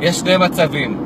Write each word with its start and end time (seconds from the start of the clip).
יש 0.00 0.16
שני 0.16 0.36
מצבים. 0.36 0.98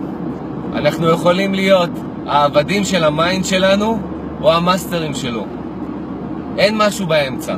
אנחנו 0.75 1.09
יכולים 1.09 1.55
להיות 1.55 1.91
העבדים 2.27 2.85
של 2.85 3.05
ה 3.05 3.13
mind 3.13 3.45
שלנו 3.45 3.99
או 4.43 4.53
המאסטרים 4.53 5.15
שלו. 5.15 5.47
אין 6.59 6.75
משהו 6.79 7.07
באמצע. 7.07 7.57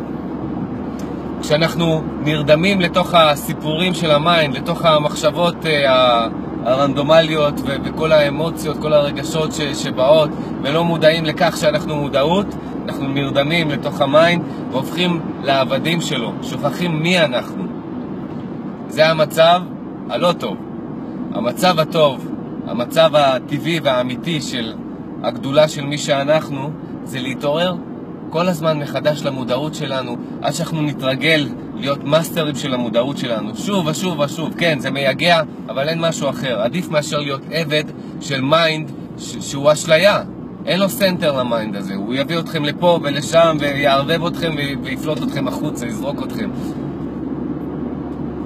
כשאנחנו 1.40 2.02
נרדמים 2.24 2.80
לתוך 2.80 3.14
הסיפורים 3.14 3.94
של 3.94 4.10
ה 4.10 4.18
mind, 4.18 4.56
לתוך 4.56 4.84
המחשבות 4.84 5.54
אה, 5.64 5.68
הרנדומליות 6.64 7.54
ו- 7.60 7.76
וכל 7.84 8.12
האמוציות, 8.12 8.76
כל 8.78 8.92
הרגשות 8.92 9.52
ש- 9.52 9.60
שבאות, 9.60 10.30
ולא 10.62 10.84
מודעים 10.84 11.24
לכך 11.24 11.56
שאנחנו 11.56 11.96
מודעות, 11.96 12.46
אנחנו 12.88 13.08
נרדמים 13.08 13.70
לתוך 13.70 14.00
ה 14.00 14.09
mind 14.09 14.42
והופכים 14.70 15.20
לעבדים 15.42 16.00
שלו, 16.00 16.32
שוכחים 16.42 17.02
מי 17.02 17.20
אנחנו. 17.20 17.64
זה 18.88 19.08
המצב 19.08 19.60
הלא 20.10 20.32
טוב. 20.32 20.71
המצב 21.34 21.80
הטוב, 21.80 22.28
המצב 22.66 23.10
הטבעי 23.14 23.80
והאמיתי 23.82 24.40
של 24.40 24.74
הגדולה 25.22 25.68
של 25.68 25.84
מי 25.84 25.98
שאנחנו, 25.98 26.70
זה 27.04 27.20
להתעורר 27.20 27.74
כל 28.30 28.48
הזמן 28.48 28.78
מחדש 28.78 29.22
למודעות 29.22 29.74
שלנו, 29.74 30.16
עד 30.42 30.52
שאנחנו 30.52 30.82
נתרגל 30.82 31.48
להיות 31.76 32.04
מאסטרים 32.04 32.54
של 32.54 32.74
המודעות 32.74 33.18
שלנו. 33.18 33.56
שוב 33.56 33.86
ושוב 33.86 34.18
ושוב, 34.18 34.54
כן, 34.58 34.78
זה 34.78 34.90
מייגע, 34.90 35.42
אבל 35.68 35.88
אין 35.88 36.00
משהו 36.00 36.30
אחר. 36.30 36.60
עדיף 36.60 36.88
מאשר 36.88 37.18
להיות 37.18 37.40
עבד 37.50 37.84
של 38.20 38.40
mind 38.40 38.90
שהוא 39.16 39.72
אשליה. 39.72 40.22
אין 40.66 40.80
לו 40.80 40.88
center 40.88 41.38
ל 41.38 41.46
mind 41.46 41.76
הזה, 41.76 41.94
הוא 41.94 42.14
יביא 42.14 42.38
אתכם 42.38 42.64
לפה 42.64 42.98
ולשם 43.02 43.56
ויערבב 43.60 44.26
אתכם 44.26 44.52
ויפלוט 44.82 45.22
אתכם 45.22 45.48
החוצה, 45.48 45.86
יזרוק 45.86 46.22
אתכם. 46.22 46.50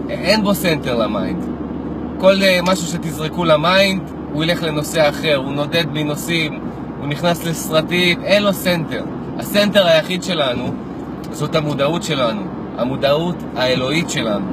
אין 0.09 0.43
בו 0.43 0.55
center 0.55 0.95
ל 0.95 1.07
mind. 1.07 1.66
כל 2.19 2.43
אה, 2.43 2.61
משהו 2.63 2.87
שתזרקו 2.87 3.45
ל 3.45 3.55
mind, 3.55 4.03
הוא 4.33 4.45
ילך 4.45 4.63
לנושא 4.63 5.09
אחר, 5.09 5.37
הוא 5.37 5.53
נודד 5.53 5.85
מנושאים, 5.93 6.61
הוא 7.01 7.09
נכנס 7.09 7.45
לסרטים, 7.45 8.25
אין 8.25 8.43
לו 8.43 8.53
center. 8.53 9.05
ה 9.39 9.46
center 9.46 9.87
היחיד 9.87 10.23
שלנו 10.23 10.75
זאת 11.33 11.55
המודעות 11.55 12.03
שלנו, 12.03 12.43
המודעות 12.79 13.37
האלוהית 13.57 14.11
שלנו. 14.11 14.47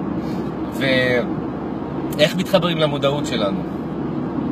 ואיך 0.74 2.36
מתחברים 2.36 2.78
למודעות 2.78 3.26
שלנו? 3.26 3.60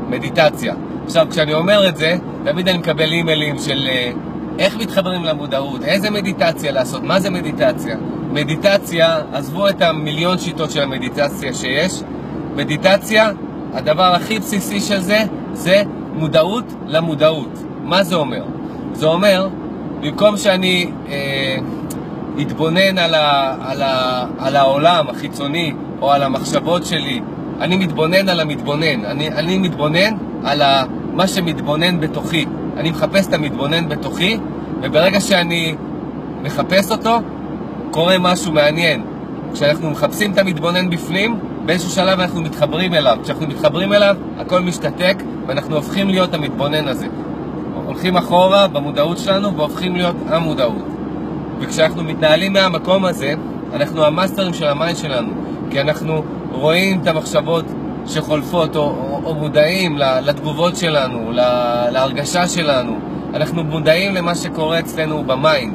מדיטציה. 0.09 0.73
עכשיו, 1.06 1.28
כשאני 1.30 1.54
אומר 1.54 1.89
את 1.89 1.98
זה, 1.98 2.16
תמיד 2.44 2.67
אני 2.67 2.78
מקבל 2.78 3.12
אימיילים 3.12 3.59
של 3.59 3.88
אה, 3.88 4.12
איך 4.59 4.78
מתחברים 4.78 5.23
למודעות, 5.23 5.84
איזה 5.84 6.09
מדיטציה 6.09 6.72
לעשות, 6.72 7.04
מה 7.04 7.20
זה 7.20 7.30
מדיטציה? 7.30 7.98
מדיטציה, 8.32 9.22
עזבו 9.34 9.70
את 9.70 9.82
המיליון 9.82 10.38
שיטות 10.38 10.72
של 10.72 10.82
המדיטציה 10.82 11.54
שיש, 11.54 12.04
מדיטציה, 12.56 13.32
הדבר 13.74 14.16
הכי 14.16 14.40
בסיסי 14.40 14.80
של 14.80 15.00
זה, 15.00 15.24
זה 15.54 15.84
מודעות 16.14 16.66
למודעות. 16.88 17.64
מה 17.84 18.04
זה 18.04 18.16
אומר? 18.16 18.44
זה 18.94 19.06
אומר, 19.06 19.48
במקום 20.02 20.38
שאני 20.38 20.92
אה, 21.10 21.58
אתבונן 22.42 22.98
על, 22.98 23.16
ה, 23.16 23.56
על, 23.62 23.82
ה, 23.82 24.26
על 24.40 24.56
העולם 24.56 25.08
החיצוני 25.10 25.74
או 26.02 26.12
על 26.12 26.24
המחשבות 26.24 26.86
שלי, 26.86 27.22
אני 27.62 27.78
מתבונן 27.78 28.30
על 28.30 28.40
המתבונן. 28.40 29.06
אני, 29.06 29.28
אני 29.30 29.58
מתבונן 29.58 30.14
על 30.44 30.62
ה, 30.62 30.84
מה 31.14 31.28
שמתבונן 31.28 32.00
בתוכי. 32.00 32.46
אני 32.78 32.92
מחפש 32.92 33.28
את 33.28 33.34
המתבונן 33.34 33.90
בתוכי, 33.90 34.38
וברגע 34.82 35.22
שאני 35.22 35.76
מחפש 36.44 36.92
אותו, 36.92 37.20
קורה 37.92 38.18
משהו 38.18 38.52
מעניין. 38.52 39.04
כשאנחנו 39.54 39.92
מחפשים 39.92 40.32
את 40.32 40.38
המתבונן 40.38 40.90
בפנים, 40.90 41.40
באיזשהו 41.66 41.92
שלב 41.92 42.20
אנחנו 42.20 42.42
מתחברים 42.42 42.94
אליו. 42.94 43.17
כשאנחנו 43.23 43.48
מתחברים 43.48 43.94
אליו, 43.94 44.16
הכל 44.38 44.62
משתתק, 44.62 45.23
ואנחנו 45.48 45.76
הופכים 45.76 46.09
להיות 46.09 46.34
המתבונן 46.34 46.88
הזה. 46.88 47.08
הולכים 47.86 48.17
אחורה 48.17 48.67
במודעות 48.67 49.17
שלנו 49.17 49.58
והופכים 49.58 49.95
להיות 49.95 50.16
המודעות. 50.28 50.86
וכשאנחנו 51.60 52.04
מתנהלים 52.04 52.54
מהמקום 52.54 53.05
הזה, 53.05 53.33
אנחנו 53.73 54.05
המאסטרים 54.05 54.54
של 54.54 54.67
ה 54.67 54.73
mind 54.73 54.98
שלנו, 54.98 55.30
כי 55.70 55.82
אנחנו 55.82 56.23
רואים 56.52 57.02
את 57.02 57.08
המחשבות 57.08 57.66
שחולפות 58.08 58.76
או, 58.76 58.82
או, 58.82 59.22
או 59.26 59.36
מודעים 59.36 59.98
לתגובות 59.98 60.76
שלנו, 60.76 61.32
להרגשה 61.92 62.48
שלנו. 62.48 62.99
אנחנו 63.33 63.64
מודעים 63.64 64.14
למה 64.14 64.36
שקורה 64.36 64.80
אצלנו 64.80 65.23
ב 65.23 65.32
mind. 65.32 65.73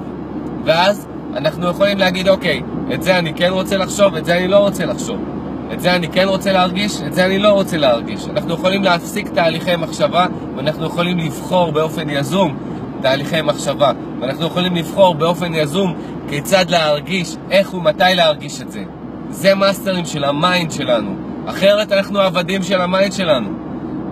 ואז 0.64 1.06
אנחנו 1.36 1.68
יכולים 1.68 1.98
להגיד, 1.98 2.28
אוקיי, 2.28 2.62
את 2.94 3.03
זה 3.03 3.18
אני 3.18 3.34
כן 3.34 3.50
רוצה 3.50 3.76
לחשוב, 3.76 4.14
את 4.14 4.24
זה 4.24 4.36
אני 4.36 4.48
לא 4.48 4.58
רוצה 4.58 4.86
לחשוב. 4.86 5.35
את 5.72 5.81
זה 5.81 5.94
אני 5.94 6.09
כן 6.09 6.28
רוצה 6.28 6.53
להרגיש, 6.53 7.00
את 7.06 7.15
זה 7.15 7.27
אני 7.27 7.38
לא 7.38 7.49
רוצה 7.49 7.77
להרגיש. 7.77 8.28
אנחנו 8.28 8.54
יכולים 8.54 8.82
להפסיק 8.82 9.28
תהליכי 9.28 9.77
מחשבה, 9.77 10.27
ואנחנו 10.56 10.87
יכולים 10.87 11.19
לבחור 11.19 11.72
באופן 11.72 12.10
יזום 12.10 12.56
תהליכי 13.00 13.43
מחשבה. 13.43 13.93
ואנחנו 14.21 14.47
יכולים 14.47 14.75
לבחור 14.75 15.15
באופן 15.15 15.54
יזום 15.54 15.94
כיצד 16.28 16.71
להרגיש, 16.71 17.37
איך 17.50 17.75
ומתי 17.75 18.04
להרגיש 18.15 18.60
את 18.60 18.72
זה. 18.72 18.82
זה 19.31 19.54
מאסטרים 19.54 20.04
של 20.04 20.25
ה 20.24 20.34
mind 20.34 20.70
שלנו. 20.71 21.16
אחרת 21.47 21.93
אנחנו 21.93 22.21
עבדים 22.21 22.62
של 22.62 22.81
ה 22.80 22.87
mind 22.87 23.12
שלנו. 23.12 23.48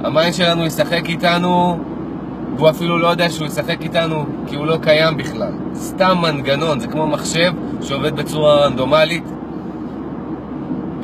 ה 0.04 0.10
mind 0.10 0.34
שלנו 0.34 0.64
ישחק 0.64 1.08
איתנו, 1.08 1.78
והוא 2.56 2.70
אפילו 2.70 2.98
לא 2.98 3.06
יודע 3.06 3.30
שהוא 3.30 3.46
ישחק 3.46 3.82
איתנו 3.82 4.24
כי 4.46 4.56
הוא 4.56 4.66
לא 4.66 4.76
קיים 4.82 5.16
בכלל. 5.16 5.52
סתם 5.74 6.18
מנגנון, 6.22 6.80
זה 6.80 6.86
כמו 6.86 7.06
מחשב 7.06 7.52
שעובד 7.82 8.16
בצורה 8.16 8.66
רנדומלית, 8.66 9.24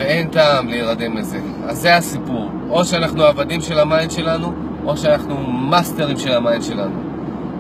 ואין 0.01 0.29
טעם 0.29 0.69
להירדם 0.69 1.17
לזה. 1.17 1.41
אז 1.69 1.79
זה 1.79 1.97
הסיפור. 1.97 2.51
או 2.71 2.85
שאנחנו 2.85 3.23
עבדים 3.23 3.61
של 3.61 3.79
ה 3.79 3.85
mind 3.85 4.11
שלנו, 4.11 4.53
או 4.85 4.97
שאנחנו 4.97 5.37
מאסטרים 5.53 6.17
של 6.17 6.33
ה 6.33 6.39
mind 6.39 6.63
שלנו. 6.63 7.01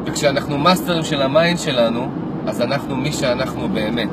וכשאנחנו 0.04 0.58
מאסטרים 0.58 1.02
של 1.02 1.22
ה 1.22 1.29
mind 1.29 1.58
שלנו, 1.58 2.08
אז 2.46 2.60
אנחנו 2.60 2.96
מי 2.96 3.12
שאנחנו 3.12 3.68
באמת. 3.68 4.08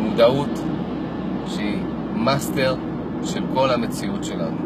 מודעות 0.00 0.60
שהיא 1.46 1.78
מאסטר 2.14 2.74
של 3.22 3.42
כל 3.54 3.70
המציאות 3.70 4.24
שלנו. 4.24 4.56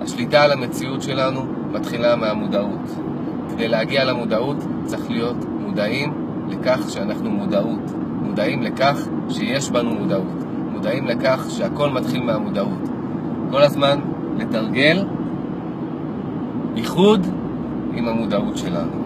השליטה 0.00 0.42
על 0.42 0.52
המציאות 0.52 1.02
שלנו 1.02 1.40
מתחילה 1.70 2.16
מהמודעות. 2.16 2.90
כדי 3.50 3.68
להגיע 3.68 4.04
למודעות 4.04 4.56
צריך 4.84 5.10
להיות 5.10 5.36
מודעים 5.60 6.12
לכך 6.48 6.80
שאנחנו 6.88 7.30
מודעות. 7.30 7.92
מודעים 8.22 8.62
לכך 8.62 9.08
שיש 9.28 9.70
בנו 9.70 9.94
מודעות. 9.94 10.51
מודעים 10.82 11.06
לכך 11.06 11.46
שהכל 11.48 11.90
מתחיל 11.90 12.22
מהמודעות. 12.22 12.88
כל 13.50 13.62
הזמן 13.62 14.00
לתרגל 14.38 15.04
איחוד 16.76 17.26
עם 17.94 18.08
המודעות 18.08 18.56
שלנו. 18.56 19.02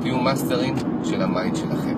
תהיו 0.00 0.18
מאסטרים 0.18 0.74
של 1.04 1.22
ה 1.22 1.29
mind 1.29 1.56
שלכם. 1.56 1.96